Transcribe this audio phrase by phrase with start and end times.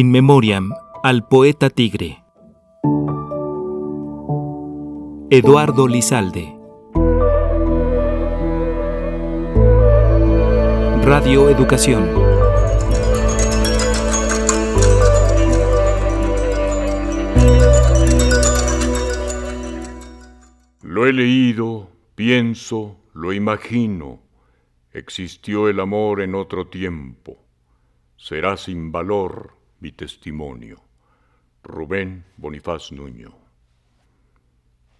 [0.00, 2.24] In Memoriam al poeta tigre.
[5.28, 6.56] Eduardo Lizalde.
[11.02, 12.08] Radio Educación.
[20.82, 24.22] Lo he leído, pienso, lo imagino.
[24.92, 27.36] Existió el amor en otro tiempo.
[28.16, 30.82] Será sin valor mi testimonio.
[31.62, 33.34] Rubén Bonifaz Nuño.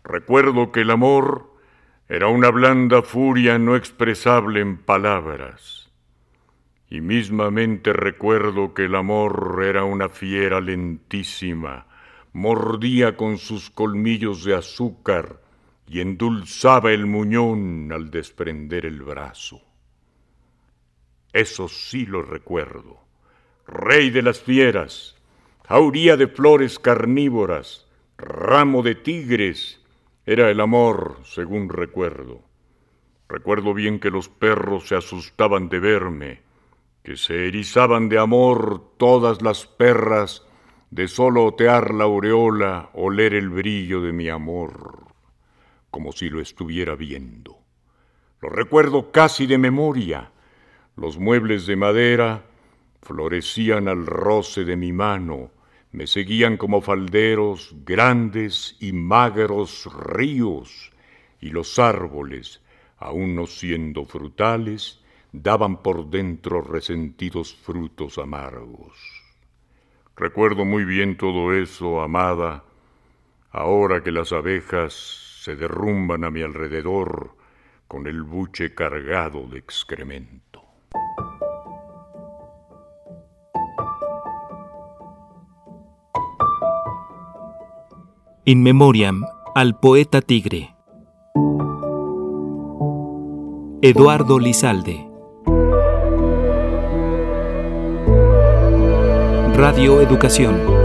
[0.02, 1.54] Recuerdo que el amor
[2.08, 5.92] era una blanda furia no expresable en palabras.
[6.88, 11.86] Y mismamente recuerdo que el amor era una fiera lentísima,
[12.32, 15.40] mordía con sus colmillos de azúcar
[15.86, 19.60] y endulzaba el muñón al desprender el brazo.
[21.32, 23.09] Eso sí lo recuerdo
[23.70, 25.16] rey de las fieras,
[25.64, 27.86] jauría de flores carnívoras,
[28.18, 29.80] ramo de tigres,
[30.26, 32.42] era el amor, según recuerdo.
[33.28, 36.42] Recuerdo bien que los perros se asustaban de verme,
[37.04, 40.44] que se erizaban de amor todas las perras
[40.90, 45.04] de solo otear la aureola, oler el brillo de mi amor,
[45.90, 47.58] como si lo estuviera viendo.
[48.40, 50.32] Lo recuerdo casi de memoria,
[50.96, 52.49] los muebles de madera,
[53.02, 55.50] florecían al roce de mi mano,
[55.92, 60.92] me seguían como falderos grandes y magros ríos,
[61.40, 62.62] y los árboles,
[62.98, 65.02] aun no siendo frutales,
[65.32, 68.96] daban por dentro resentidos frutos amargos.
[70.16, 72.64] Recuerdo muy bien todo eso, amada,
[73.50, 74.92] ahora que las abejas
[75.42, 77.34] se derrumban a mi alrededor
[77.88, 80.59] con el buche cargado de excremento.
[88.46, 89.22] In Memoriam
[89.54, 90.74] al poeta tigre.
[93.82, 95.06] Eduardo Lizalde.
[99.54, 100.79] Radio Educación.